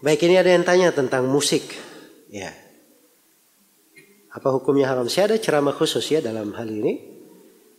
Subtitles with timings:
[0.00, 1.76] Baik ini ada yang tanya tentang musik.
[2.32, 2.56] Ya.
[4.32, 5.04] Apa hukumnya haram?
[5.12, 7.20] Saya ada ceramah khusus ya dalam hal ini.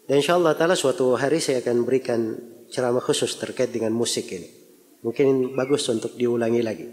[0.06, 2.38] Dan insya Allah ta'ala suatu hari saya akan berikan
[2.70, 4.46] ceramah khusus terkait dengan musik ini.
[5.02, 6.88] Mungkin bagus untuk diulangi lagi.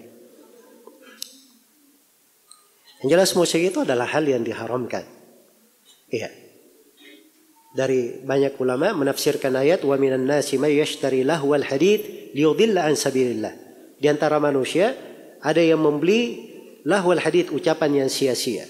[3.05, 5.05] Yang jelas musik itu adalah hal yang diharamkan.
[6.09, 6.33] Iya.
[7.77, 13.53] Dari banyak ulama menafsirkan ayat wa minan nasi may yashtari lahwal hadid liyudilla an sabilillah.
[14.01, 14.97] Di antara manusia
[15.43, 16.51] ada yang membeli
[16.89, 18.67] lahwal hadith ucapan yang sia-sia.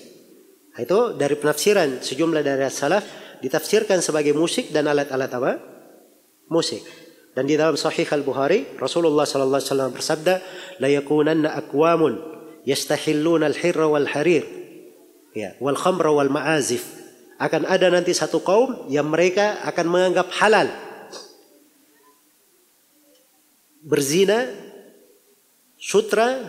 [0.79, 3.03] Itu dari penafsiran sejumlah dari salaf
[3.43, 5.53] ditafsirkan sebagai musik dan alat-alat apa?
[6.49, 6.83] Musik.
[7.35, 10.35] Dan di dalam Sahih Al Bukhari Rasulullah sallallahu alaihi wasallam bersabda,
[10.83, 12.19] "La yakunanna aqwamun
[12.67, 14.43] yastahilluna al-hirra wal harir
[15.35, 15.79] ya wal
[16.31, 16.99] ma'azif."
[17.39, 20.67] Akan ada nanti satu kaum yang mereka akan menganggap halal
[23.87, 24.51] berzina
[25.79, 26.43] sutra,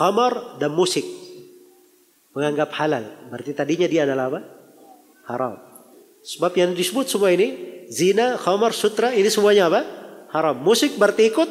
[0.00, 1.04] khamar dan musik
[2.32, 3.04] menganggap halal.
[3.28, 4.40] Berarti tadinya dia adalah apa?
[5.28, 5.54] Haram.
[6.24, 9.80] Sebab yang disebut semua ini zina, khamar, sutra ini semuanya apa?
[10.32, 10.56] Haram.
[10.58, 11.50] Musik berarti ikut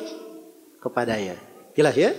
[0.81, 1.38] kepadanya.
[1.78, 2.11] Jelas ya?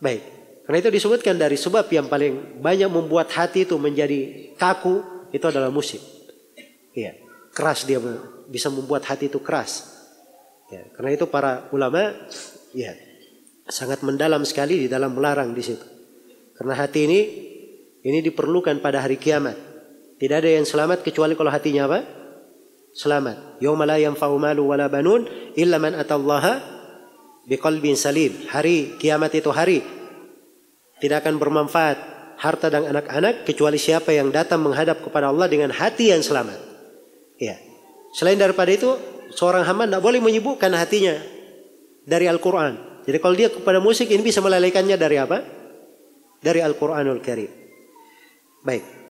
[0.00, 0.22] Baik.
[0.64, 5.00] Karena itu disebutkan dari sebab yang paling banyak membuat hati itu menjadi kaku
[5.32, 6.00] itu adalah musik.
[6.92, 7.16] Iya.
[7.56, 7.98] Keras dia
[8.48, 9.96] bisa membuat hati itu keras.
[10.68, 12.12] Ya, karena itu para ulama
[12.76, 12.92] ya
[13.68, 15.84] sangat mendalam sekali di dalam melarang di situ.
[16.56, 17.20] Karena hati ini
[18.02, 19.54] ini diperlukan pada hari kiamat.
[20.18, 22.00] Tidak ada yang selamat kecuali kalau hatinya apa?
[22.96, 23.60] Selamat.
[23.62, 26.58] Yauma la yanfa'u malu wala banun illa man atallaha
[27.46, 28.34] biqalbin salim.
[28.50, 29.84] Hari kiamat itu hari
[30.98, 31.98] tidak akan bermanfaat
[32.38, 36.58] harta dan anak-anak kecuali siapa yang datang menghadap kepada Allah dengan hati yang selamat.
[37.38, 37.58] Ya.
[38.14, 38.98] Selain daripada itu,
[39.34, 41.18] seorang hamba tidak boleh menyibukkan hatinya
[42.06, 42.87] dari Al-Quran.
[43.08, 45.40] Jadi kalau dia kepada musik ini bisa melalaikannya dari apa?
[46.44, 47.48] Dari Al-Quranul Karim.
[48.60, 48.97] Baik.